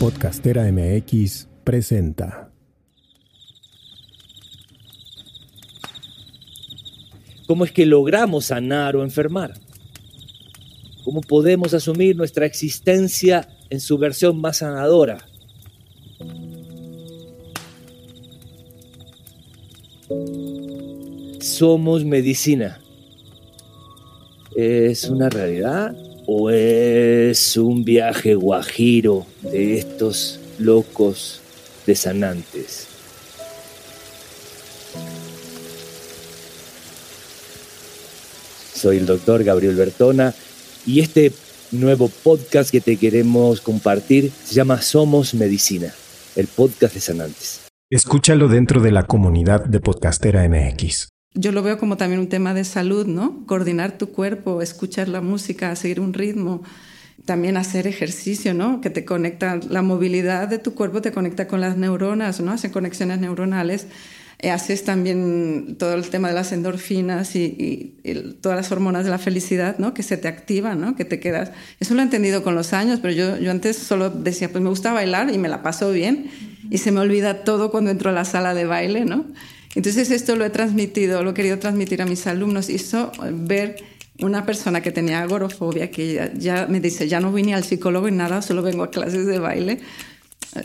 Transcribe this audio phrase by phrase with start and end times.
[0.00, 2.50] Podcastera MX presenta.
[7.46, 9.52] ¿Cómo es que logramos sanar o enfermar?
[11.04, 15.18] ¿Cómo podemos asumir nuestra existencia en su versión más sanadora?
[21.40, 22.80] Somos medicina.
[24.56, 25.94] ¿Es una realidad
[26.32, 31.40] o es un viaje guajiro de estos locos
[31.88, 32.86] desanantes?
[38.72, 40.32] Soy el doctor Gabriel Bertona
[40.86, 41.32] y este
[41.72, 45.92] nuevo podcast que te queremos compartir se llama Somos Medicina,
[46.36, 47.62] el podcast de Sanantes.
[47.90, 51.09] Escúchalo dentro de la comunidad de Podcastera MX.
[51.34, 53.46] Yo lo veo como también un tema de salud, ¿no?
[53.46, 56.62] Coordinar tu cuerpo, escuchar la música, seguir un ritmo,
[57.24, 58.80] también hacer ejercicio, ¿no?
[58.80, 62.52] Que te conecta, la movilidad de tu cuerpo te conecta con las neuronas, ¿no?
[62.52, 63.86] Hacen conexiones neuronales.
[64.42, 67.94] Eh, haces también todo el tema de las endorfinas y,
[68.40, 69.92] todas las hormonas de la felicidad, ¿no?
[69.92, 70.96] Que se te activan, ¿no?
[70.96, 71.52] Que te quedas.
[71.78, 74.70] Eso lo he entendido con los años, pero yo, yo antes solo decía, pues me
[74.70, 76.30] gusta bailar y me la paso bien
[76.70, 79.26] y se me olvida todo cuando entro a la sala de baile, ¿no?
[79.74, 82.68] Entonces esto lo he transmitido, lo he querido transmitir a mis alumnos.
[82.68, 83.76] Hizo ver
[84.20, 88.12] una persona que tenía agorofobia, que ya, me dice, ya no vine al psicólogo y
[88.12, 89.80] nada, solo vengo a clases de baile.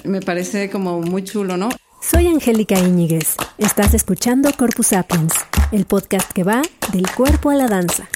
[0.04, 1.70] Me parece como muy chulo, ¿no?
[2.02, 3.36] Soy Angélica Íñiguez.
[3.58, 5.34] Estás escuchando Corpus Sapiens,
[5.72, 6.62] el podcast que va
[6.92, 8.08] del cuerpo a la danza.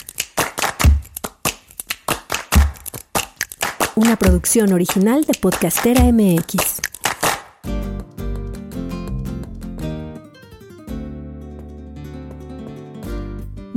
[3.95, 6.81] Una producción original de Podcastera MX.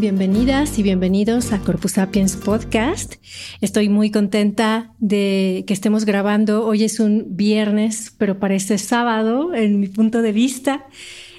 [0.03, 3.15] Bienvenidas y bienvenidos a Corpus Sapiens Podcast.
[3.61, 6.67] Estoy muy contenta de que estemos grabando.
[6.67, 10.89] Hoy es un viernes, pero parece sábado en mi punto de vista.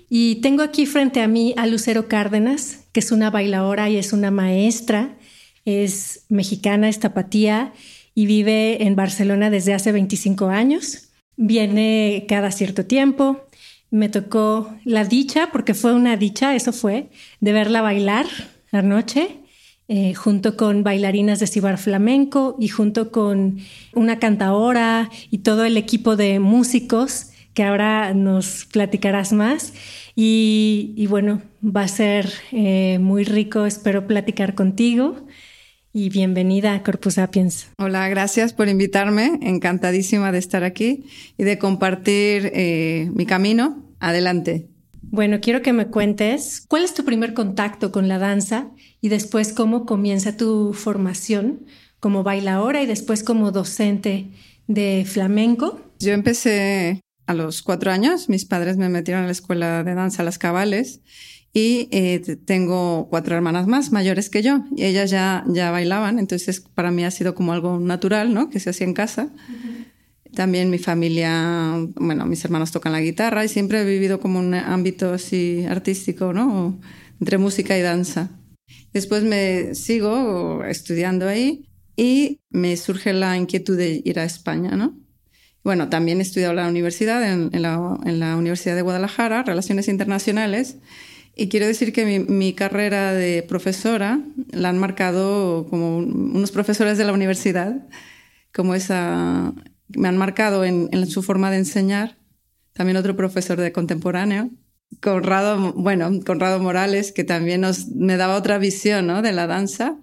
[0.09, 4.13] Y tengo aquí frente a mí a Lucero Cárdenas, que es una bailadora y es
[4.13, 5.18] una maestra.
[5.66, 7.74] Es mexicana, es tapatía
[8.16, 11.09] y vive en Barcelona desde hace 25 años.
[11.35, 13.41] Viene cada cierto tiempo.
[13.91, 17.09] Me tocó la dicha, porque fue una dicha, eso fue,
[17.41, 18.25] de verla bailar
[18.73, 19.39] anoche,
[19.88, 23.59] eh, junto con bailarinas de Cibar Flamenco y junto con
[23.94, 29.73] una cantaora y todo el equipo de músicos que ahora nos platicarás más.
[30.16, 35.28] Y, bueno, va a ser eh, muy rico, espero platicar contigo.
[35.95, 37.67] Y bienvenida a Corpus Sapiens.
[37.78, 39.38] Hola, gracias por invitarme.
[39.44, 41.06] Encantadísima de estar aquí
[41.38, 43.85] y de compartir eh, mi camino.
[44.00, 44.72] Adelante.
[45.13, 49.53] Bueno, quiero que me cuentes cuál es tu primer contacto con la danza y después
[49.53, 51.68] cómo comienza tu formación
[52.00, 54.31] como bailadora y después como docente
[54.66, 55.79] de flamenco.
[56.00, 60.24] Yo empecé a los cuatro años, mis padres me metieron a la escuela de danza
[60.24, 61.01] Las Cabales
[61.53, 66.59] y eh, tengo cuatro hermanas más mayores que yo y ellas ya, ya bailaban, entonces
[66.59, 68.50] para mí ha sido como algo natural, ¿no?
[68.50, 69.30] Que se hacía en casa.
[70.35, 74.53] También mi familia, bueno, mis hermanos tocan la guitarra y siempre he vivido como un
[74.53, 76.79] ámbito así artístico, ¿no?
[77.19, 78.31] Entre música y danza.
[78.94, 84.97] Después me sigo estudiando ahí y me surge la inquietud de ir a España, ¿no?
[85.63, 90.77] Bueno, también he estudiado en la universidad, en, en la, Universidad de Guadalajara, Relaciones Internacionales,
[91.35, 94.19] y quiero decir que mi, carrera de profesora
[94.51, 97.88] la han marcado como unos profesores de la universidad,
[98.53, 99.53] como esa,
[99.98, 102.18] me han marcado en, su forma de enseñar.
[102.74, 104.50] También otro profesor de contemporáneo,
[105.02, 109.22] Conrado, bueno, Conrado Morales, que también nos, me daba otra visión ¿no?
[109.22, 109.98] de la danza.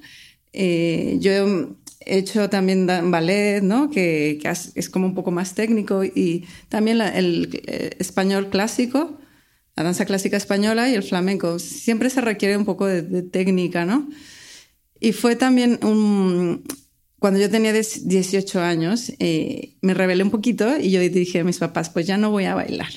[0.53, 3.91] Eh, yo he hecho también ballet, ¿no?
[3.91, 4.41] que,
[4.75, 9.19] es como un poco más técnico, y también el, eh, español clásico,
[9.77, 11.59] la danza clásica española y el flamenco.
[11.59, 14.09] Siempre se requiere un poco de, de técnica, ¿no?
[14.99, 16.65] Y fue también un,
[17.21, 21.59] cuando yo tenía 18 años, eh, me rebelé un poquito y yo dije a mis
[21.59, 22.89] papás, pues ya no voy a bailar.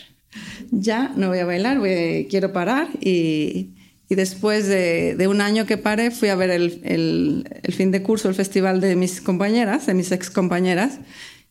[0.72, 1.82] Ya no voy a bailar,
[2.30, 2.88] quiero parar.
[3.02, 3.72] Y,
[4.10, 7.46] después de, un año que paré, fui a ver el,
[7.76, 11.00] fin de curso, el festival de mis compañeras, de mis ex compañeras.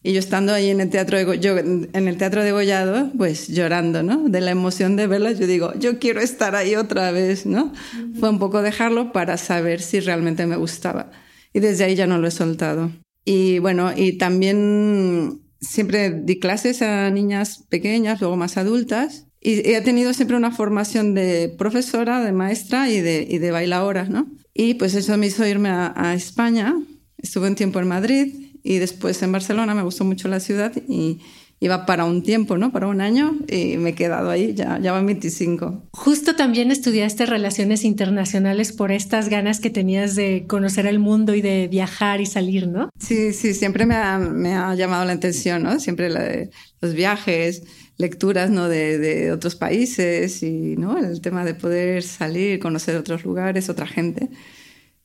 [0.03, 3.49] Y yo estando ahí en el teatro de, yo, en el teatro de Gollado, pues
[3.49, 4.29] llorando, ¿no?
[4.31, 7.73] De la emoción de verlas, yo digo, yo quiero estar ahí otra vez, ¿no?
[8.19, 11.13] Fue un poco dejarlo para saber si realmente me gustaba
[11.53, 12.91] y desde ahí ya no lo he soltado.
[13.25, 19.81] Y bueno, y también siempre di clases a niñas pequeñas, luego más adultas, y he
[19.81, 24.31] tenido siempre una formación de profesora, de maestra y de, y de bailadora, ¿no?
[24.55, 26.75] Y pues eso me hizo irme a, España,
[27.19, 31.21] estuve un tiempo en Madrid y después en Barcelona me gustó mucho la ciudad y
[31.63, 32.73] iba para un tiempo, ¿no?
[32.73, 35.91] Para un año y me he quedado ahí, ya, ya van 25.
[35.93, 41.41] Justo también estudiaste relaciones internacionales por estas ganas que tenías de conocer el mundo y
[41.41, 42.91] de viajar y salir, ¿no?
[42.99, 45.79] Sí, sí, siempre me ha, me ha llamado la atención, ¿no?
[45.79, 46.51] Siempre la de
[46.81, 47.63] los viajes,
[47.97, 48.69] lecturas, ¿no?
[48.69, 50.99] De, de otros países y, ¿no?
[50.99, 54.31] El tema de poder salir, conocer otros lugares, otra gente.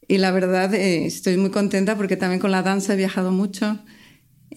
[0.07, 3.79] Y la verdad, eh, estoy muy contenta porque también con la danza he viajado mucho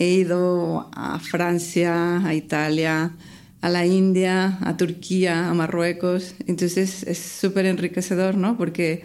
[0.00, 3.12] He ido a Francia, a Italia,
[3.60, 6.34] a la India, a Turquía, a Marruecos.
[6.46, 8.56] Entonces es súper enriquecedor, ¿no?
[8.56, 9.02] Porque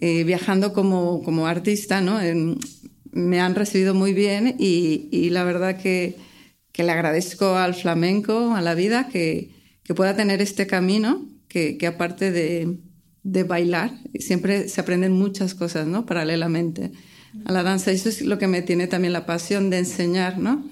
[0.00, 2.18] eh, viajando como, como artista, ¿no?
[3.12, 6.16] me han recibido muy bien y, y la verdad que,
[6.72, 9.50] que, le agradezco al flamenco, a la vida, que,
[9.82, 12.78] que pueda tener este camino, que, que aparte de,
[13.24, 16.06] de, bailar, siempre se aprenden muchas cosas, ¿no?
[16.06, 16.92] Paralelamente
[17.44, 17.90] a la danza.
[17.90, 20.64] Eso es lo que me tiene también la pasión de enseñar, ¿no?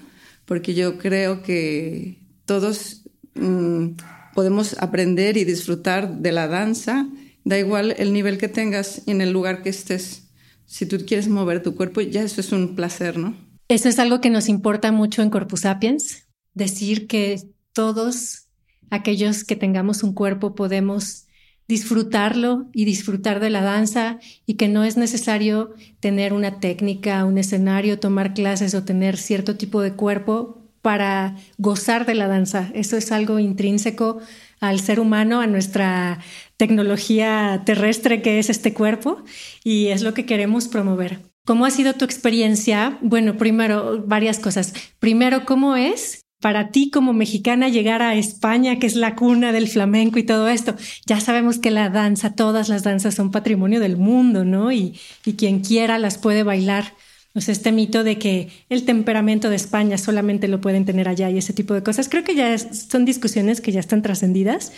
[0.45, 3.03] Porque yo creo que todos
[3.35, 3.89] mm,
[4.33, 7.07] podemos aprender y disfrutar de la danza,
[7.43, 10.29] da igual el nivel que tengas y en el lugar que estés.
[10.65, 13.35] Si tú quieres mover tu cuerpo, ya eso es un placer, ¿no?
[13.69, 17.41] Eso es algo que nos importa mucho en Corpus Sapiens, decir que
[17.73, 18.47] todos
[18.89, 21.26] aquellos que tengamos un cuerpo podemos
[21.67, 27.37] disfrutarlo y disfrutar de la danza y que no es necesario tener una técnica, un
[27.37, 32.71] escenario, tomar clases o tener cierto tipo de cuerpo para gozar de la danza.
[32.73, 34.19] Eso es algo intrínseco
[34.59, 36.19] al ser humano, a nuestra
[36.55, 39.23] tecnología terrestre que es este cuerpo
[39.63, 41.19] y es lo que queremos promover.
[41.45, 42.97] ¿Cómo ha sido tu experiencia?
[43.01, 44.73] Bueno, primero, varias cosas.
[44.99, 49.67] Primero, ¿cómo es para ti como mexicana llegar a España, que es la cuna del
[49.67, 50.75] flamenco y todo esto.
[51.05, 54.71] Ya sabemos que la danza, todas las danzas son patrimonio del mundo, ¿no?
[54.71, 56.93] Y, y quien quiera las puede bailar.
[57.33, 61.29] O sea, este mito de que el temperamento de España solamente lo pueden tener allá
[61.29, 64.71] y ese tipo de cosas, creo que ya son discusiones que ya están trascendidas,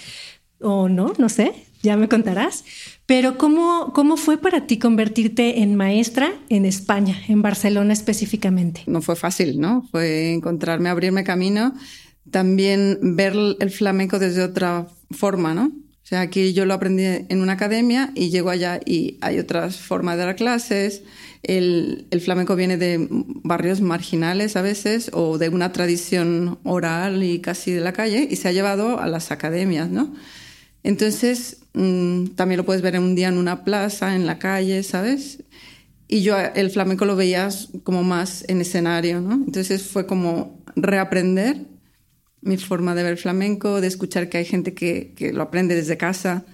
[0.59, 2.65] o no, no sé, ya me contarás.
[3.09, 8.83] Pero ¿cómo, ¿cómo fue para ti convertirte en maestra en España, en Barcelona específicamente?
[8.85, 9.83] No fue fácil, ¿no?
[9.89, 11.73] Fue encontrarme, abrirme camino,
[12.29, 15.71] también ver el flamenco desde otra forma, ¿no?
[15.73, 19.77] O sea, aquí yo lo aprendí en una academia y llego allá y hay otras
[19.77, 21.01] formas de dar clases.
[21.41, 27.39] El, el, flamenco viene de barrios marginales a veces o de una tradición oral y
[27.41, 30.13] casi de la calle y se ha llevado a las academias, ¿no?
[30.83, 35.43] Entonces, mm, también lo puedes ver un día en una plaza, en la calle, ¿sabes?
[36.07, 37.49] Y yo el flamenco lo veía
[37.83, 39.33] como más en escenario, ¿no?
[39.33, 41.67] Entonces fue como reaprender
[42.41, 45.97] mi forma de ver flamenco, de escuchar que hay gente que, que lo aprende desde
[45.97, 46.45] casa,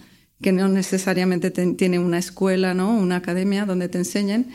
[0.42, 2.98] que no necesariamente tiene una escuela, ¿no?
[2.98, 4.48] Una academia donde te enseñen.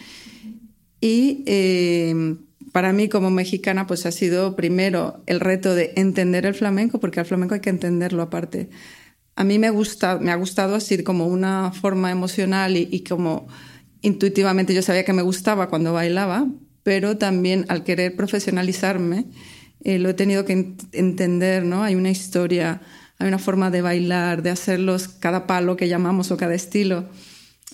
[1.00, 2.36] Y eh,
[2.72, 7.20] para mí como mexicana pues ha sido primero el reto de entender el flamenco, porque
[7.20, 8.68] al flamenco hay que entenderlo aparte
[9.40, 13.48] a mí me, gusta, me ha gustado así como una forma emocional y, como
[14.02, 16.46] intuitivamente yo sabía que me gustaba cuando bailaba,
[16.82, 19.24] pero también al querer profesionalizarme
[19.82, 21.82] eh, lo he tenido que entender, ¿no?
[21.82, 22.82] Hay una historia,
[23.18, 27.08] hay una forma de bailar, de hacerlos cada palo que llamamos o cada estilo.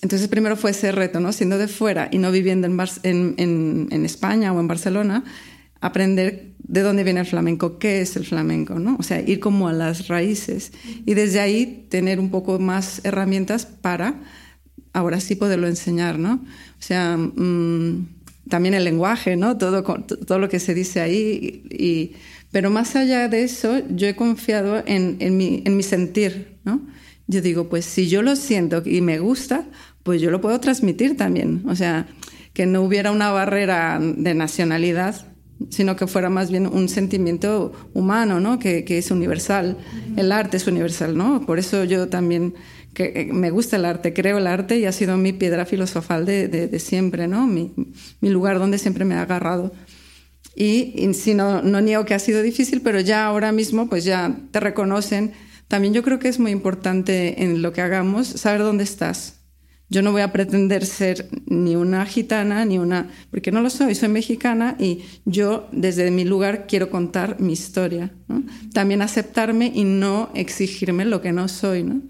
[0.03, 1.33] Entonces primero fue ese reto, ¿no?
[1.33, 5.25] Siendo de fuera y no viviendo en, España o en Barcelona,
[5.87, 8.97] aprender de dónde viene el flamenco, qué es el flamenco, ¿no?
[8.99, 10.73] O sea, ir como a las raíces
[11.05, 14.21] y desde ahí tener un poco más herramientas para
[14.93, 16.35] ahora sí poderlo enseñar, ¿no?
[16.35, 18.09] O sea, mm,
[18.49, 19.57] también el lenguaje, ¿no?
[19.59, 21.63] Todo, todo lo que se dice ahí.
[21.71, 22.13] Y,
[22.51, 26.81] pero más allá de eso, yo he confiado en, en, mi, en mi sentir, ¿no?
[27.27, 29.67] Yo digo, pues si yo lo siento y me gusta,
[30.03, 31.63] pues yo lo puedo transmitir también.
[31.67, 32.07] O sea,
[32.55, 35.36] que no hubiera una barrera de nacionalidad
[35.71, 38.59] sino que fuera más bien un sentimiento humano, ¿no?
[38.59, 39.79] Que, que, es universal.
[40.17, 41.45] El arte es universal, ¿no?
[41.47, 42.55] Por eso yo también
[42.97, 46.25] que eh, me gusta el arte, creo el arte y ha sido mi piedra filosofal
[46.25, 47.47] de, de, siempre, ¿no?
[47.47, 47.73] Mi,
[48.21, 49.73] mi, lugar donde siempre me ha agarrado.
[50.55, 54.05] Y, y si no, no niego que ha sido difícil, pero ya ahora mismo pues
[54.05, 55.33] ya te reconocen.
[55.69, 59.36] También yo creo que es muy importante en lo que hagamos saber dónde estás,
[59.89, 63.09] yo no voy a pretender ser ni una gitana, ni una...
[63.31, 68.13] porque no lo soy, soy mexicana y yo desde mi lugar quiero contar mi historia.
[68.73, 71.85] También aceptarme y no exigirme lo que no soy.
[71.85, 72.03] ¿no?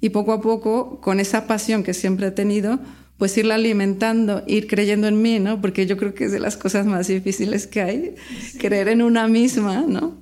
[0.00, 2.78] Y poco a poco, con esa pasión que siempre he tenido,
[3.18, 5.60] pues irla alimentando, ir creyendo en mí, ¿no?
[5.60, 8.14] porque yo creo que es de las cosas más difíciles que hay,
[8.60, 10.20] creer en una misma, ¿no?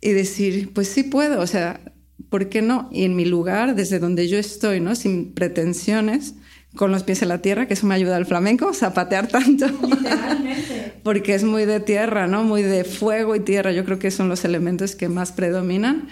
[0.00, 1.80] Y decir, pues sí puedo, o sea,
[2.28, 2.90] ¿por qué no?
[2.92, 4.94] Y en mi lugar, desde donde yo estoy, ¿no?
[4.94, 6.34] Sin pretensiones,
[6.76, 9.66] con los pies en la tierra, que eso me ayuda al flamenco, zapatear tanto.
[11.02, 12.44] porque es muy de tierra, ¿no?
[12.44, 13.72] Muy de fuego y tierra.
[13.72, 16.08] Yo creo que son los elementos que más predominan.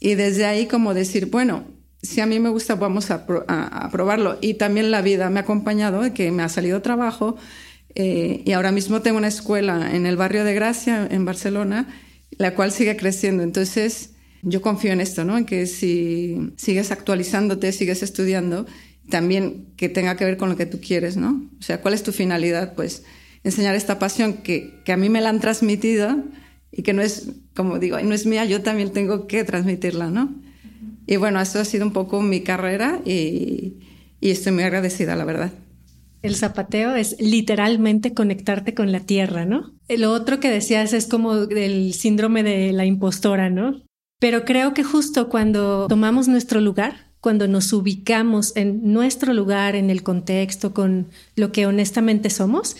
[0.00, 1.64] Y desde ahí como decir, bueno,
[2.02, 3.26] si a mí me gusta, vamos a,
[3.90, 4.38] probarlo.
[4.40, 7.36] Y también la vida me ha acompañado, que me ha salido trabajo.
[7.94, 11.88] Eh, y ahora mismo tengo una escuela en el barrio de Gracia, en Barcelona,
[12.38, 13.42] la cual sigue creciendo.
[13.42, 15.36] Entonces, yo confío en esto, ¿no?
[15.36, 18.66] En que si sigues actualizándote, sigues estudiando,
[19.10, 21.50] también que tenga que ver con lo que tú quieres, ¿no?
[21.58, 22.74] O sea, ¿cuál es tu finalidad?
[22.74, 23.04] Pues
[23.44, 26.24] enseñar esta pasión que, que a mí me la han transmitido
[26.72, 30.34] y que no es, como digo, no es mía, yo también tengo que transmitirla, ¿no?
[31.06, 33.78] Y bueno, eso ha sido un poco mi carrera y,
[34.20, 35.52] y estoy muy agradecida, la verdad.
[36.22, 39.72] El zapateo es literalmente conectarte con la tierra, ¿no?
[39.88, 43.82] Lo otro que decías es como el síndrome de la impostora, ¿no?
[44.20, 49.90] Pero creo que justo cuando tomamos nuestro lugar, cuando nos ubicamos en nuestro lugar, en
[49.90, 52.76] el contexto, con lo que honestamente somos,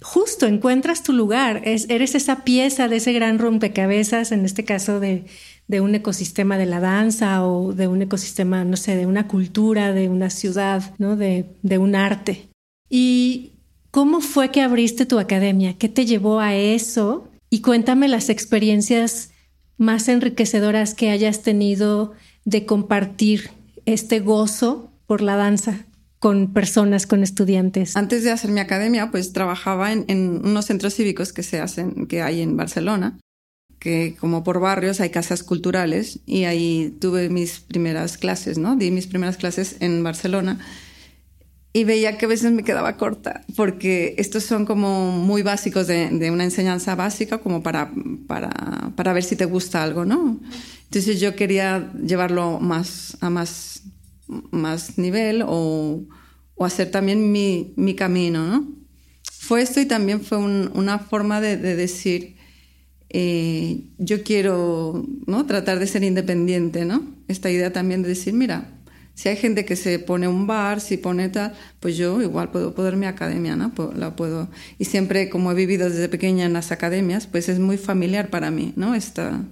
[0.00, 5.24] justo encuentras tu lugar, eres esa pieza de ese gran rompecabezas, en este caso de,
[5.80, 10.08] un ecosistema de la danza o de un ecosistema, no sé, de una cultura, de
[10.08, 12.48] una ciudad, de un arte.
[12.88, 13.52] ¿Y
[13.90, 15.76] cómo fue que abriste tu academia?
[15.76, 17.28] ¿Qué te llevó a eso?
[17.50, 19.30] Y cuéntame las experiencias
[19.78, 22.12] más enriquecedoras que hayas tenido
[22.44, 23.50] de compartir
[23.92, 25.86] este gozo por la danza
[26.18, 27.96] con personas, con estudiantes?
[27.96, 32.06] Antes de hacer mi academia, pues trabajaba en, en, unos centros cívicos que se hacen,
[32.06, 33.18] que hay en Barcelona
[33.78, 38.76] que como por barrios hay casas culturales y ahí tuve mis primeras clases, ¿no?
[38.76, 40.58] Di mis primeras clases en Barcelona
[41.72, 46.08] y veía que a veces me quedaba corta porque estos son como muy básicos de,
[46.10, 47.92] de una enseñanza básica como para,
[48.26, 48.50] para,
[48.96, 50.40] para, ver si te gusta algo, ¿no?
[50.88, 53.82] Entonces yo quería llevarlo más a más,
[54.26, 56.02] más nivel o,
[56.54, 58.66] o hacer también mi, mi, camino, ¿no?
[59.30, 62.38] Fue esto y también fue un, una forma de, de decir
[63.10, 65.46] eh, yo quiero ¿no?
[65.46, 67.02] tratar de ser independiente, ¿no?
[67.28, 68.68] Esta idea también de decir, mira,
[69.14, 72.74] si hay gente que se pone un bar, si pone tal, pues yo igual puedo
[72.74, 73.72] poner mi academia, ¿no?
[73.96, 74.48] La puedo.
[74.78, 78.50] Y siempre, como he vivido desde pequeña en las academias, pues es muy familiar para
[78.50, 78.94] mí, ¿no?
[78.94, 79.42] Esta,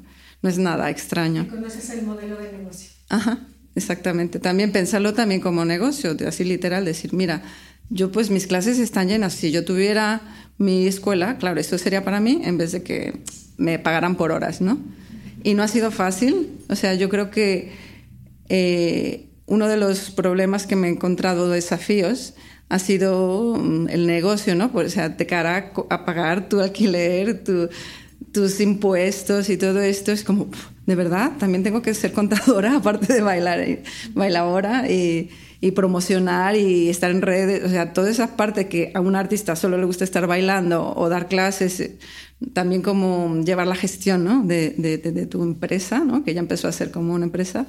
[0.43, 1.49] no es nada extraño.
[1.49, 2.90] conoces el modelo de negocio.
[3.09, 4.38] Ajá, exactamente.
[4.38, 7.43] También pensarlo también como negocio, así literal, decir, mira,
[7.90, 9.35] yo pues mis clases están llenas.
[9.35, 10.23] Si yo tuviera
[10.59, 13.21] mi escuela, claro, esto sería para mí en vez de que
[13.57, 14.78] me pagaran por horas, ¿no?
[15.43, 16.50] Y no ha sido fácil.
[16.69, 17.73] O sea, yo creo que
[18.49, 22.35] eh, uno de los problemas que me he encontrado, desafíos,
[22.69, 24.73] ha sido mm, el negocio, ¿no?
[24.73, 27.43] Pues, o sea, de cara a, pagar tu alquiler,
[28.37, 30.50] tus impuestos y todo esto, es como,
[30.85, 35.31] de verdad, también tengo que ser contadora, aparte de bailar, eh, bailadora y,
[35.62, 39.57] y promocionar y estar en redes, o sea, toda esa parte que a un artista
[39.57, 41.93] solo le gusta estar bailando o dar clases,
[42.52, 44.43] también como llevar la gestión ¿no?
[44.45, 46.23] de, de, de, tu empresa, ¿no?
[46.23, 47.66] que ya empezó a ser como una empresa,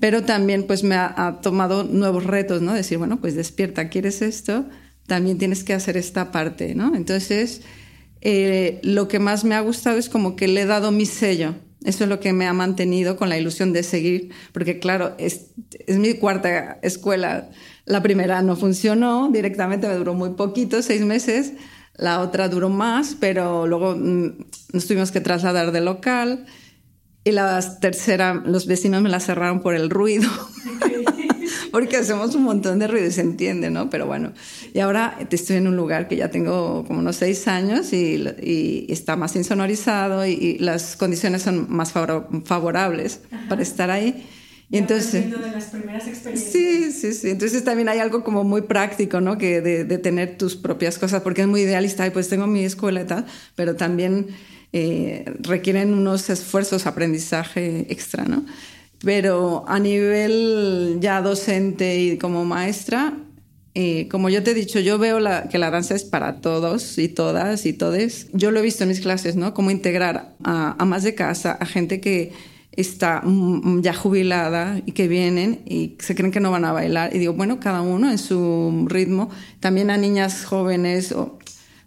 [0.00, 2.72] pero también pues me ha, tomado nuevos retos, ¿no?
[2.74, 4.64] decir, bueno, pues despierta, ¿quieres esto?
[5.06, 6.96] También tienes que hacer esta parte, ¿no?
[6.96, 7.62] Entonces,
[8.24, 11.56] eh, lo que más me ha gustado es como que le he dado mi sello.
[11.84, 15.48] Eso es lo que me ha mantenido con la ilusión de seguir, porque claro, es,
[15.88, 17.50] mi cuarta escuela.
[17.84, 21.54] La primera no funcionó, directamente me duró muy poquito, seis meses,
[21.96, 26.46] la otra duró más, pero luego mm, nos tuvimos que trasladar de local.
[27.24, 30.28] Y la tercera, los vecinos me la cerraron por el ruido.
[31.72, 33.90] Porque hacemos un montón de ruido y se entiende, ¿no?
[33.90, 34.32] Pero bueno,
[34.72, 38.86] y ahora estoy en un lugar que ya tengo como unos seis años y, y
[38.90, 43.48] está más insonorizado y, y, las condiciones son más favorables Ajá.
[43.48, 44.28] para estar ahí.
[44.70, 46.52] Y entonces, de las primeras experiencias.
[46.52, 47.30] Sí, sí, sí.
[47.30, 49.36] Entonces también hay algo como muy práctico, ¿no?
[49.36, 52.64] Que de, de tener tus propias cosas, porque es muy idealista, y pues tengo mi
[52.64, 54.28] escuela y tal, pero también
[54.72, 58.46] eh, requieren unos esfuerzos, aprendizaje extra, ¿no?
[59.04, 63.14] Pero a nivel ya docente y como maestra,
[63.74, 66.98] eh, como yo te he dicho, yo veo la, que la danza es para todos
[66.98, 68.28] y todas y todes.
[68.32, 69.54] Yo lo he visto en mis clases, ¿no?
[69.54, 72.32] Cómo integrar a, a más de casa, a gente que
[72.72, 73.22] está
[73.80, 77.14] ya jubilada y que vienen y se creen que no van a bailar.
[77.14, 79.30] Y digo, bueno, cada uno en su ritmo.
[79.60, 81.38] También a niñas jóvenes, o,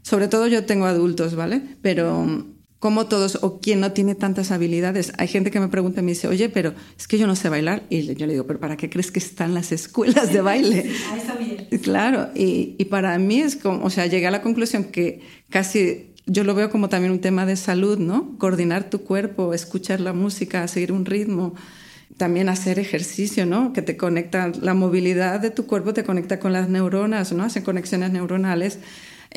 [0.02, 1.62] sobre todo yo tengo adultos, ¿vale?
[1.82, 2.46] Pero
[2.80, 5.14] como todos, o quien no tiene tantas habilidades.
[5.18, 7.50] Hay gente que me pregunta y me dice, oye, pero es que yo no sé
[7.50, 7.84] bailar.
[7.90, 10.92] Y yo le digo, pero ¿para qué crees que están las escuelas de baile?
[11.12, 11.68] ah, está bien.
[11.82, 16.14] Claro, y, y para mí es como, o sea, llegué a la conclusión que casi
[16.28, 18.38] yo lo veo como también un tema de salud, ¿no?
[18.38, 21.54] Coordinar tu cuerpo, escuchar la música, seguir un ritmo,
[22.18, 23.74] también hacer ejercicio, ¿no?
[23.74, 27.44] Que te conecta, la movilidad de tu cuerpo te conecta con las neuronas, ¿no?
[27.44, 28.80] Hacen conexiones neuronales.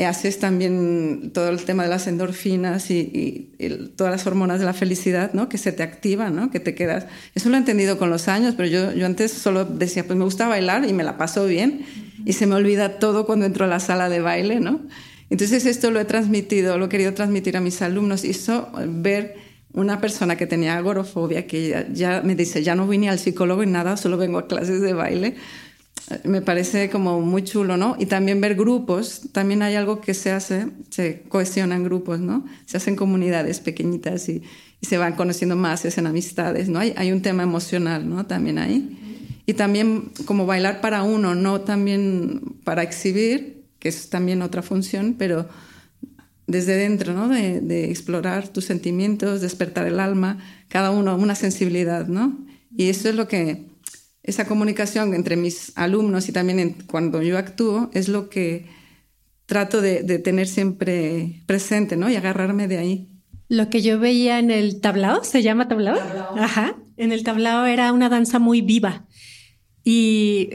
[0.07, 3.53] Haces también todo el tema de las endorfinas y,
[3.97, 5.49] todas las hormonas de la felicidad, ¿no?
[5.49, 6.51] Que se te activan, ¿no?
[6.51, 7.07] Que te quedas.
[7.35, 10.25] Eso lo he entendido con los años, pero yo, yo antes solo decía, pues me
[10.25, 11.85] gusta bailar y me la paso bien
[12.25, 14.81] y se me olvida todo cuando entro a la sala de baile, ¿no?
[15.31, 19.37] Entonces esto lo he transmitido, lo he querido transmitir a mis alumnos y eso, ver
[19.73, 23.63] una persona que tenía agorofobia, que ya, ya me dice, ya no vine al psicólogo
[23.63, 25.37] y nada, solo vengo a clases de baile,
[26.25, 27.97] me parece como muy chulo, ¿no?
[27.99, 32.45] Y también ver grupos, también hay algo que se hace, se cohesionan grupos, ¿no?
[32.67, 34.43] Se hacen comunidades pequeñitas y,
[34.81, 36.79] se van conociendo más, se hacen amistades, ¿no?
[36.79, 38.27] Hay, un tema emocional, ¿no?
[38.27, 39.43] También ahí.
[39.45, 45.17] Y también como bailar para uno, no también para exhibir, que es también otra función,
[45.19, 45.49] pero
[46.47, 47.29] desde dentro, ¿no?
[47.29, 50.39] De explorar tus sentimientos, despertar el alma,
[50.69, 52.39] cada uno una sensibilidad, ¿no?
[52.77, 53.67] Y eso es lo que
[54.23, 58.67] esa comunicación entre mis alumnos y también cuando yo actúo es lo que
[59.47, 62.11] trato de, tener siempre presente, ¿no?
[62.11, 63.09] Y agarrarme de ahí.
[63.49, 65.99] Lo que yo veía en el tablao, ¿se llama tablao?
[66.37, 66.77] Ajá.
[66.99, 69.07] En el tablao era una danza muy viva.
[69.85, 70.51] Y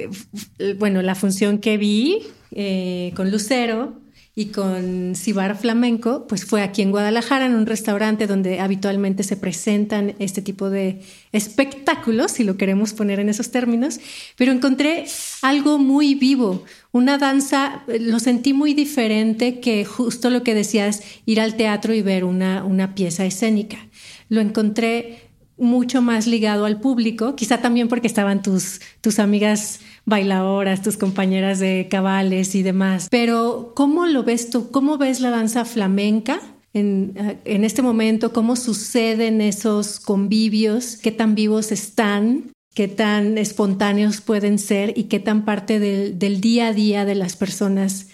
[0.78, 4.03] bueno, la función que vi eh, con Lucero
[4.36, 9.38] y con Cibar Flamenco, pues fue aquí en Guadalajara, en un restaurante donde habitualmente se
[9.38, 14.00] presentan este tipo de espectáculos, si lo queremos poner en esos términos,
[14.36, 15.06] pero encontré
[15.44, 21.40] algo muy vivo, una danza, lo sentí muy diferente que justo lo que decías, ir
[21.40, 23.88] al teatro y ver una, una pieza escénica.
[24.30, 30.82] Lo encontré mucho más ligado al público, quizá también porque estaban tus, tus amigas bailadoras,
[30.82, 33.08] tus compañeras de cabales y demás.
[33.10, 34.72] Pero, ¿cómo lo ves tú?
[34.72, 36.42] ¿Cómo ves la danza flamenca?
[36.74, 37.14] En,
[37.46, 44.58] en este momento, cómo suceden esos convivios, qué tan vivos están, qué tan espontáneos pueden
[44.58, 48.08] ser y qué tan parte del, del día a día de las personas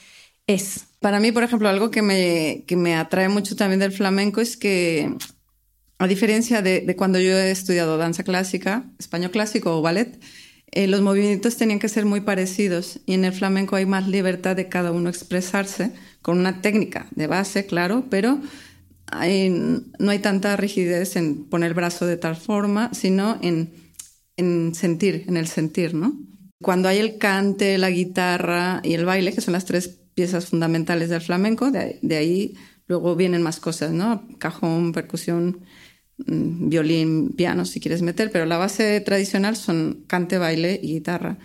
[0.48, 0.86] es.
[1.00, 4.58] Para mí, por ejemplo, algo que me, que me atrae mucho también del flamenco es
[4.58, 5.14] que
[5.98, 10.20] a diferencia de, cuando yo he estudiado danza clásica, español clásico o ballet,
[10.72, 14.56] eh, los movimientos tenían que ser muy parecidos y en el flamenco hay más libertad
[14.56, 18.40] de cada uno expresarse con una técnica de base, claro, pero
[19.12, 23.74] no hay tanta rigidez en poner el brazo de tal forma, sino en,
[24.76, 26.18] sentir, en el sentir, ¿no?
[26.62, 31.10] Cuando hay el cante, la guitarra y el baile, que son las tres piezas fundamentales
[31.10, 32.56] del flamenco, de, ahí
[32.88, 34.28] luego vienen más cosas, ¿no?
[34.38, 35.62] Cajón, percusión,
[36.26, 41.38] violín, piano si quieres meter, pero la base tradicional son cante, baile y guitarra.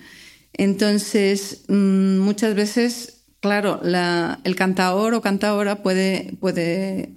[0.52, 7.14] Entonces, mm, muchas veces, claro, el cantador o cantadora puede, puede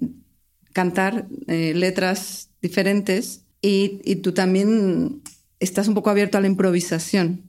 [0.74, 5.22] cantar eh, letras diferentes y, y tú también
[5.60, 7.47] estás un poco abierto a la improvisación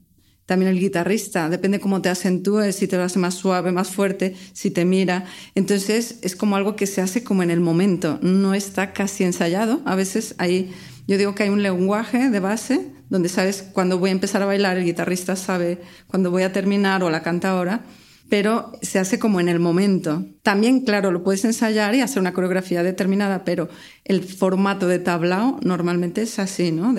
[0.49, 4.35] también el guitarrista, depende cómo te acentúes, si te lo hace más suave, más fuerte,
[4.51, 5.25] si te mira.
[5.53, 9.79] Entonces es como algo que se hace como en el momento, no está casi ensayado.
[9.85, 10.71] A veces hay,
[11.07, 14.47] yo digo que hay un lenguaje de base donde sabes cuando voy a empezar a
[14.47, 17.83] bailar, el guitarrista sabe cuándo voy a terminar o la canta ahora
[18.29, 20.25] pero se hace como en el momento.
[20.43, 23.69] También, claro, lo puedes ensayar y hacer una coreografía determinada, pero
[24.05, 26.95] el formato de tablao normalmente es así, ¿no?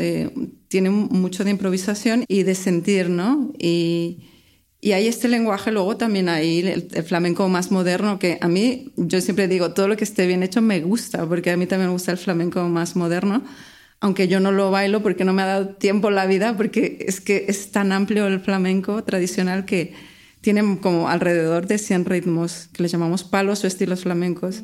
[0.69, 3.53] tiene mucho de improvisación y de sentir, ¿no?
[3.59, 4.27] Y,
[4.83, 9.21] hay este lenguaje, luego también hay el, el, flamenco más moderno, que a mí, yo
[9.21, 11.93] siempre digo, todo lo que esté bien hecho me gusta, porque a mí también me
[11.93, 13.45] gusta el flamenco más moderno,
[14.01, 17.21] aunque yo no lo bailo porque no me ha dado tiempo la vida, porque es
[17.21, 19.93] que es tan amplio el flamenco tradicional que
[20.41, 24.63] tienen como alrededor de 100 ritmos que le llamamos palos o estilos flamencos.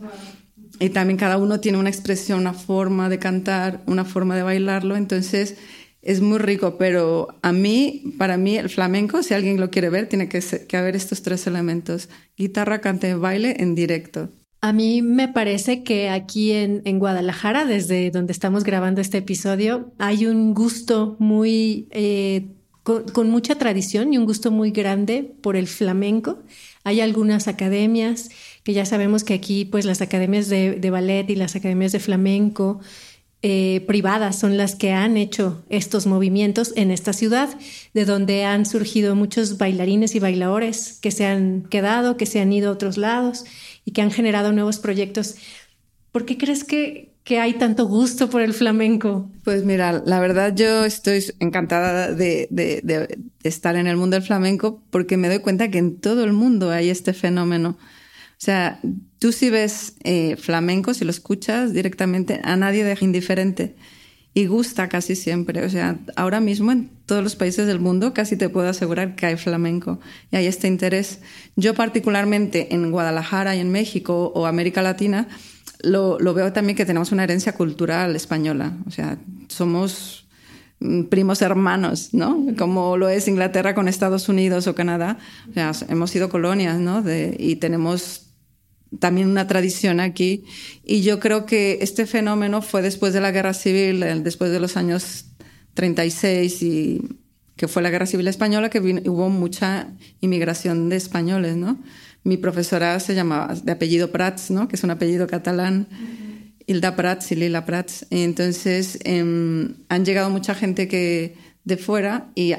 [0.79, 4.97] Y también cada uno tiene una expresión, una forma de cantar, una forma de bailarlo.
[4.97, 5.57] Entonces
[6.03, 10.09] es muy rico, pero a mí, para mí, el flamenco, si alguien lo quiere ver,
[10.09, 10.41] tiene que,
[10.77, 14.29] haber estos tres elementos: guitarra, cante, baile en directo.
[14.61, 19.93] A mí me parece que aquí en, en, Guadalajara, desde donde estamos grabando este episodio,
[19.99, 22.47] hay un gusto muy eh,
[22.87, 26.39] con, mucha tradición y un gusto muy grande por el flamenco.
[26.85, 28.31] Hay algunas academias
[28.63, 32.79] que ya sabemos que aquí, pues las academias de, ballet y las academias de flamenco
[33.43, 37.59] eh, privadas son las que han hecho estos movimientos en esta ciudad,
[37.93, 42.53] de donde han surgido muchos bailarines y bailadores que se han quedado, que se han
[42.53, 43.45] ido a otros lados
[43.85, 45.35] y que han generado nuevos proyectos.
[46.13, 49.29] ¿Por qué crees que, que hay tanto gusto por el flamenco?
[49.43, 52.49] Pues mira, la verdad yo estoy encantada de,
[53.43, 56.71] estar en el mundo del flamenco porque me doy cuenta que en todo el mundo
[56.71, 57.71] hay este fenómeno.
[57.71, 58.79] O sea,
[59.19, 63.75] tú si ves eh, flamenco, si lo escuchas directamente, a nadie deja indiferente.
[64.33, 65.65] y gusta casi siempre.
[65.65, 69.27] O sea, ahora mismo en todos los países del mundo casi te puedo asegurar que
[69.27, 69.99] hay flamenco
[70.31, 71.19] y hay este interés.
[71.57, 75.27] Yo particularmente en Guadalajara y en México o América Latina
[75.83, 78.73] lo, lo veo también que tenemos una herencia cultural española.
[78.87, 80.27] O sea, somos
[80.81, 82.45] Mm, primos hermanos, ¿no?
[82.59, 85.19] Como lo es Inglaterra con Estados Unidos o Canadá.
[85.49, 87.03] O sea, hemos sido colonias, ¿no?
[87.03, 88.27] De, y tenemos
[88.99, 90.45] también una tradición aquí.
[90.85, 94.77] Y yo creo que este fenómeno fue después de la Guerra Civil, después de los
[94.77, 95.27] años
[95.75, 97.03] 36 y
[97.57, 99.89] que fue la Guerra Civil Española, que hubo mucha
[100.21, 101.79] inmigración de españoles, ¿no?
[102.27, 104.67] Mi profesora se llamaba de apellido Prats, ¿no?
[104.67, 105.87] Que es un apellido catalán.
[106.67, 108.05] Hilda Prats y Lila Prats.
[108.11, 112.53] Entonces em, han llegado mucha gente que de fuera y,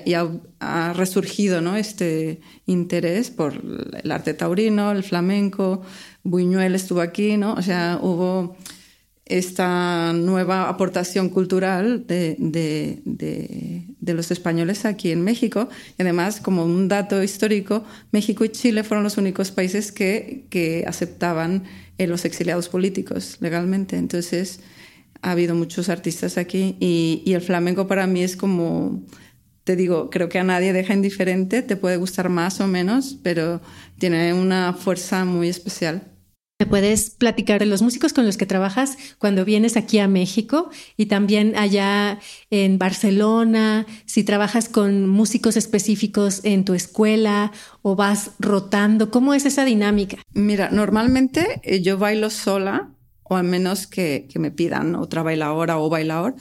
[0.62, 1.75] ha, resurgido ¿no?
[1.75, 3.62] este interés por
[4.01, 5.82] el arte taurino, el flamenco,
[6.23, 7.53] Buñuel estuvo aquí, ¿no?
[7.56, 8.56] O sea, hubo
[9.29, 15.69] esta nueva aportación cultural de, de, de, los españoles aquí en México.
[15.97, 20.85] Y además, como un dato histórico, México y Chile fueron los únicos países que, que
[20.87, 21.63] aceptaban
[21.97, 23.97] los exiliados políticos legalmente.
[23.97, 24.59] Entonces,
[25.21, 29.03] ha habido muchos artistas aquí y, y, el flamenco para mí es como,
[29.63, 33.61] te digo, creo que a nadie deja indiferente, te puede gustar más o menos, pero
[33.97, 36.03] tiene una fuerza muy especial.
[36.60, 40.72] ¿Me puedes platicar de los músicos con los que trabajas cuando vienes aquí a México
[40.98, 43.86] y también allá en Barcelona?
[44.08, 47.52] Si trabajas con músicos específicos en tu escuela
[47.84, 50.17] o vas rotando, ¿cómo es esa dinámica?
[50.34, 52.89] Mira, normalmente eh, yo bailo sola
[53.22, 56.34] o al menos que, me pidan otra bailadora o bailador,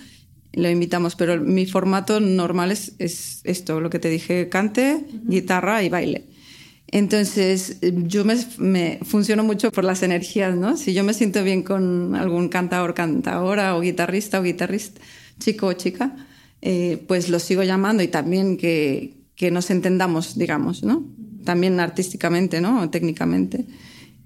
[0.55, 5.83] lo invitamos, pero mi formato normal es, es esto, lo que te dije, cante, guitarra
[5.83, 6.25] y baile.
[6.89, 10.77] Entonces, yo me, funciono mucho por las energías, ¿no?
[10.77, 15.01] Si yo me siento bien con algún cantador, cantadora o guitarrista o guitarrista,
[15.41, 16.15] chico o chica,
[16.63, 21.05] eh, pues lo sigo llamando y también que, que, nos entendamos, digamos, ¿no?
[21.45, 22.83] También artísticamente, ¿no?
[22.83, 23.67] O técnicamente.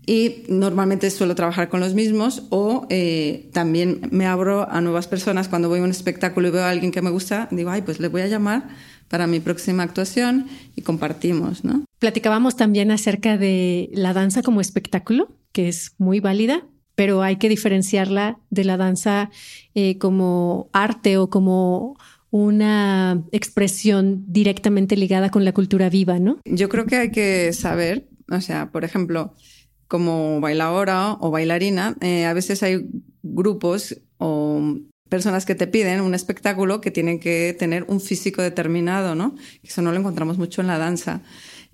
[0.07, 5.49] Y normalmente suelo trabajar con los mismos o eh, también me abro a nuevas personas.
[5.49, 8.01] Cuando voy a un espectáculo y veo a alguien que me gusta, digo, ay, pues
[8.01, 8.69] le voy a llamar
[9.11, 10.47] para mi próxima actuación
[10.77, 11.85] y compartimos, ¿no?
[11.99, 17.49] Platicábamos también acerca de la danza como espectáculo, que es muy válida, pero hay que
[17.49, 19.31] diferenciarla de la danza
[19.75, 21.99] eh, como arte o como
[22.31, 26.39] una expresión directamente ligada con la cultura viva, ¿no?
[26.45, 29.35] Yo creo que hay que saber, o sea, por ejemplo,
[29.89, 32.87] como bailadora o bailarina, eh, a veces hay
[33.25, 34.79] grupos o
[35.11, 39.35] personas que te piden un espectáculo que tienen que tener un físico determinado, ¿no?
[39.63, 41.21] Eso no lo encontramos mucho en la danza.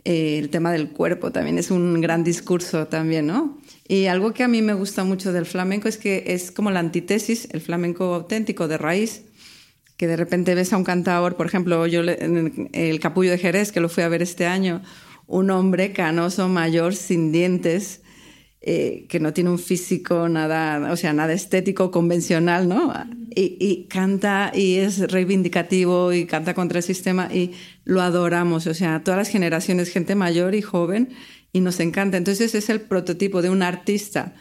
[0.04, 3.58] Eh, el tema del cuerpo también es un gran discurso también, ¿no?
[3.86, 6.80] Y algo que a mí me gusta mucho del flamenco es que es como la
[6.80, 9.22] antítesis, el flamenco auténtico de raíz,
[9.96, 13.70] que de repente ves a un cantador, por ejemplo, yo en el Capullo de Jerez,
[13.70, 14.82] que lo fui a ver este año,
[15.26, 18.00] un hombre canoso, mayor, sin dientes,
[18.68, 22.92] eh, que no tiene un físico nada, o sea, nada estético convencional, ¿no?
[23.32, 27.52] Y, canta y es reivindicativo y canta contra el sistema y
[27.84, 31.10] lo adoramos, o sea, todas las generaciones, gente mayor y joven,
[31.52, 32.16] y nos encanta.
[32.16, 34.34] Entonces es el prototipo de un artista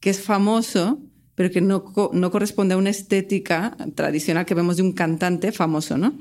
[0.00, 0.98] que es famoso,
[1.36, 5.96] pero que no, no corresponde a una estética tradicional que vemos de un cantante famoso,
[5.96, 6.18] ¿no?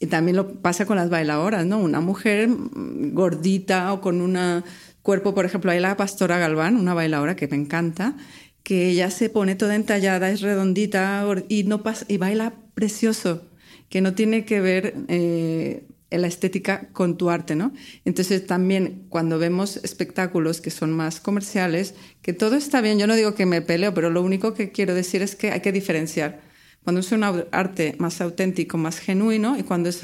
[0.00, 1.78] Y también lo pasa con las bailadoras, ¿no?
[1.78, 4.64] Una mujer gordita o con una
[5.04, 8.16] cuerpo, por ejemplo, hay la Pastora Galván, una bailadora que me encanta,
[8.62, 13.42] que ella se pone toda entallada, es redondita y, no pasa, y baila precioso,
[13.90, 17.74] que no tiene que ver eh, la estética con tu arte, ¿no?
[18.06, 23.14] Entonces también cuando vemos espectáculos que son más comerciales, que todo está bien, yo no
[23.14, 26.40] digo que me peleo, pero lo único que quiero decir es que hay que diferenciar.
[26.82, 30.00] Cuando es un arte más auténtico, más genuino, y cuando es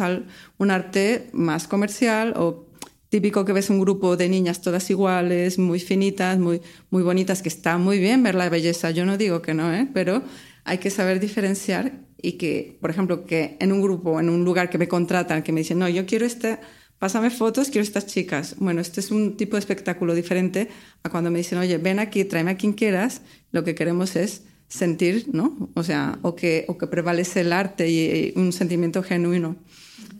[0.59, 2.70] un arte más comercial o
[3.11, 7.49] típico que ves un grupo de niñas todas iguales, muy finitas, muy, muy bonitas, que
[7.49, 9.89] está muy bien ver la belleza, yo no digo que no, ¿eh?
[9.93, 10.23] pero
[10.65, 11.93] hay que saber diferenciar
[12.23, 15.53] y que, por ejemplo, que en un grupo, en un lugar que me contratan, que
[15.53, 16.59] me dicen, no, yo quiero este,
[16.99, 18.55] pásame fotos, quiero estas chicas.
[18.59, 20.69] Bueno, este es un tipo de espectáculo diferente
[21.03, 24.45] a cuando me dicen, oye, ven aquí, tráeme a quien quieras, lo que queremos es
[24.69, 25.71] sentir, ¿no?
[25.75, 29.57] O sea, o que, o que prevalece el arte y un sentimiento genuino.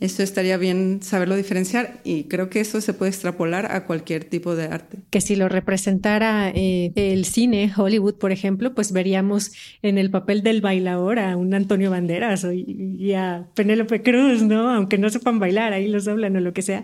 [0.01, 4.55] Esto estaría bien saberlo diferenciar y creo que eso se puede extrapolar a cualquier tipo
[4.55, 4.97] de arte.
[5.11, 9.51] Que si lo representara eh, el cine, Hollywood, por ejemplo, pues veríamos
[9.83, 14.71] en el papel del bailador a un Antonio Banderas y, a Penélope Cruz, ¿no?
[14.71, 16.83] Aunque no sepan bailar, ahí los hablan o lo que sea.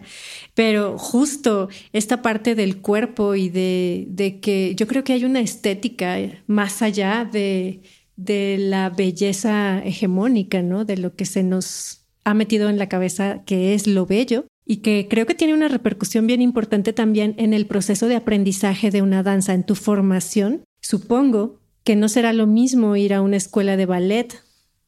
[0.54, 5.40] Pero justo esta parte del cuerpo y de, de que yo creo que hay una
[5.40, 7.82] estética más allá de
[8.18, 10.86] de la belleza hegemónica, ¿no?
[10.86, 14.78] De lo que se nos ha metido en la cabeza que es lo bello y
[14.78, 19.02] que creo que tiene una repercusión bien importante también en el proceso de aprendizaje de
[19.02, 20.66] una danza, en tu formación.
[20.82, 24.44] Supongo que no será lo mismo ir a una escuela de ballet,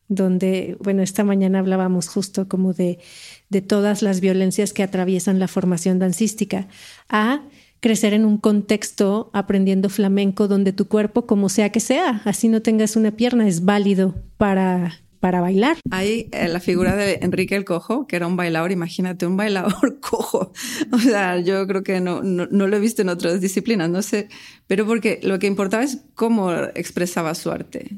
[0.10, 3.00] donde, bueno, esta mañana hablábamos justo como de,
[3.48, 6.68] de todas las violencias que atraviesan la formación dancística,
[7.08, 7.44] a
[7.80, 12.62] crecer en un contexto aprendiendo flamenco donde tu cuerpo, como sea que sea, así no
[12.62, 15.78] tengas una pierna, es válido para, para bailar.
[15.92, 20.00] Hay eh, la figura de Enrique el Cojo, que era un bailador, imagínate, un bailador
[20.02, 20.52] cojo.
[20.92, 24.02] O sea, yo creo que no, no, no, lo he visto en otras disciplinas, no
[24.02, 24.30] sé,
[24.68, 27.98] pero porque lo que importaba es cómo expresaba su arte,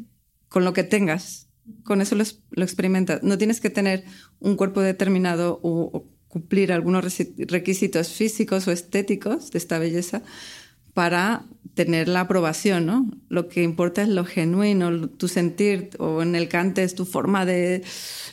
[0.49, 1.47] con lo que tengas.
[1.83, 3.21] Con eso lo, lo experimentas.
[3.23, 4.03] No tienes que tener
[4.39, 7.03] un cuerpo determinado o, cumplir algunos
[7.37, 10.23] requisitos físicos o estéticos de esta belleza
[10.93, 13.09] para tener la aprobación, ¿no?
[13.29, 17.45] Lo que importa es lo genuino, tu sentir, o en el cante es tu forma
[17.45, 17.83] de,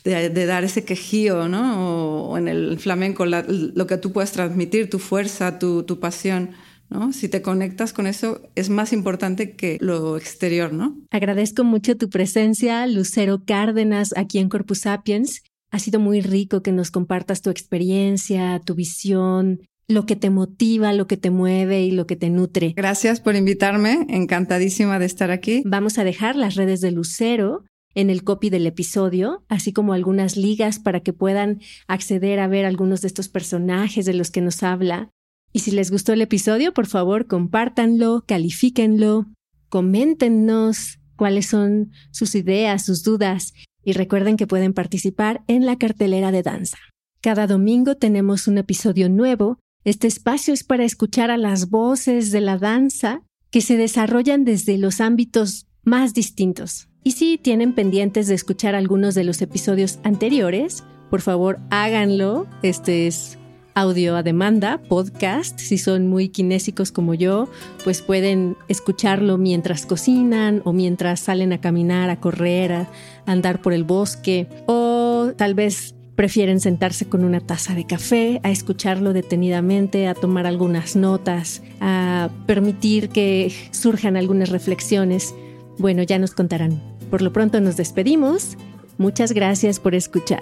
[0.05, 2.31] de, dar ese quejío, ¿no?
[2.31, 6.51] O, en el flamenco lo que tú puedes transmitir, tu fuerza, tu, tu pasión.
[6.91, 7.13] ¿No?
[7.13, 10.97] Si te conectas con eso, es más importante que lo exterior, ¿no?
[11.11, 15.43] Agradezco mucho tu presencia, Lucero Cárdenas, aquí en Corpus Sapiens.
[15.71, 20.93] Ha sido muy rico que nos compartas tu experiencia, tu visión, lo que te motiva,
[20.93, 22.75] lo que te mueve y lo que te nutre.
[22.77, 25.63] Gracias por invitarme, encantadísima de estar aquí.
[25.65, 30.37] Vamos a dejar las redes de Lucero en el copy del episodio, así como algunas
[30.37, 34.63] ligas para que puedan acceder a ver algunos de estos personajes de los que nos
[34.63, 35.11] habla.
[35.53, 39.27] Y si les gustó el episodio, por favor, compártanlo, califíquenlo,
[39.71, 46.31] coméntenos cuáles son sus ideas, sus dudas y recuerden que pueden participar en la cartelera
[46.31, 46.79] de danza.
[47.21, 49.59] Cada domingo tenemos un episodio nuevo.
[49.89, 54.77] Este espacio es para escuchar a las voces de la danza que se desarrollan desde
[54.77, 56.91] los ámbitos más distintos.
[57.05, 62.47] Y si tienen pendientes de escuchar algunos de los episodios anteriores, por favor háganlo.
[62.63, 63.39] Este es
[63.75, 65.59] audio a demanda, podcast.
[65.59, 67.49] Si son muy kinésicos como yo,
[67.83, 72.91] pues pueden escucharlo mientras cocinan o mientras salen a caminar, a correr, a
[73.25, 78.51] andar por el bosque o tal vez prefieren sentarse con una taza de café, a
[78.51, 85.33] escucharlo detenidamente, a tomar algunas notas, a permitir que surjan algunas reflexiones.
[85.79, 86.83] Bueno, ya nos contarán.
[87.09, 88.57] Por lo pronto nos despedimos.
[88.97, 90.41] Muchas gracias por escuchar.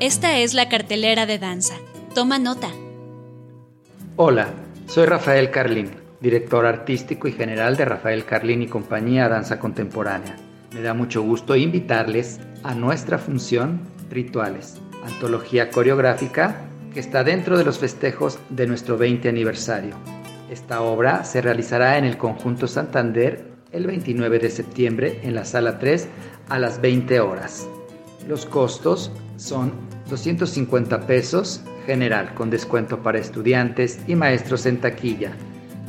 [0.00, 1.74] Esta es la cartelera de danza.
[2.16, 2.68] Toma nota.
[4.16, 4.48] Hola,
[4.88, 10.34] soy Rafael Carlín, director artístico y general de Rafael Carlín y compañía Danza Contemporánea.
[10.74, 17.64] Me da mucho gusto invitarles a nuestra función Rituales, antología coreográfica que está dentro de
[17.64, 19.96] los festejos de nuestro 20 aniversario.
[20.50, 25.78] Esta obra se realizará en el Conjunto Santander el 29 de septiembre en la sala
[25.78, 26.08] 3
[26.50, 27.66] a las 20 horas.
[28.28, 29.72] Los costos son
[30.10, 35.32] 250 pesos general con descuento para estudiantes y maestros en taquilla.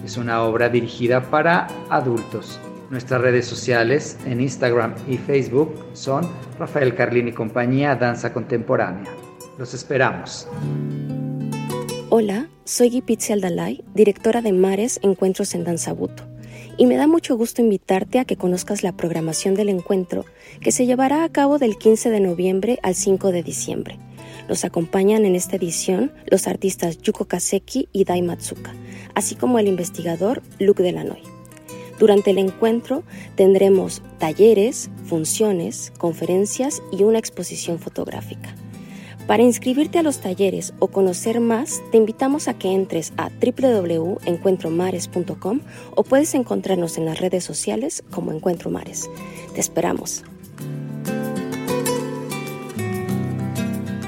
[0.05, 2.59] Es una obra dirigida para adultos.
[2.93, 6.29] Nuestras redes sociales en Instagram y Facebook son
[6.59, 9.11] Rafael Carlini compañía Danza Contemporánea.
[9.57, 10.47] Los esperamos.
[12.11, 16.23] Hola, soy Gipitzi Aldalay, directora de Mares Encuentros en Danzabuto
[16.77, 20.25] y me da mucho gusto invitarte a que conozcas la programación del encuentro
[20.61, 23.97] que se llevará a cabo del 15 de noviembre al 5 de diciembre.
[24.47, 28.71] Nos acompañan en esta edición los artistas Yuko Kaseki y Dai Matsuka,
[29.15, 31.32] así como el investigador Luke Delanoy.
[31.99, 33.03] Durante el encuentro
[33.35, 38.55] tendremos talleres, funciones, conferencias y una exposición fotográfica.
[39.27, 45.61] Para inscribirte a los talleres o conocer más, te invitamos a que entres a www.encuentromares.com
[45.95, 49.09] o puedes encontrarnos en las redes sociales como Encuentro Mares.
[49.53, 50.25] Te esperamos.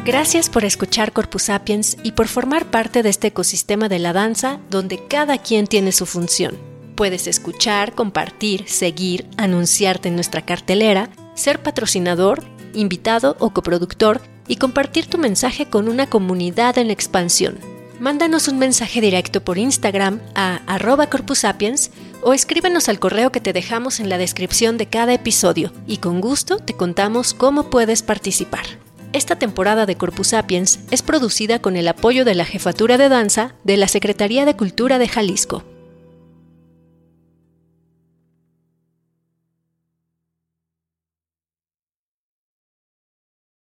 [0.06, 4.60] Gracias por escuchar Corpus Sapiens y por formar parte de este ecosistema de la danza
[4.70, 6.75] donde cada quien tiene su función.
[6.96, 15.08] Puedes escuchar, compartir, seguir, anunciarte en nuestra cartelera, ser patrocinador, invitado o coproductor y compartir
[15.08, 17.58] tu mensaje con una comunidad en expansión.
[18.00, 23.54] Mándanos un mensaje directo por Instagram a arroba corpusapiens o escríbenos al correo que te
[23.54, 28.66] dejamos en la descripción de cada episodio y con gusto te contamos cómo puedes participar.
[29.14, 33.54] Esta temporada de Corpus Sapiens es producida con el apoyo de la Jefatura de Danza
[33.64, 35.64] de la Secretaría de Cultura de Jalisco.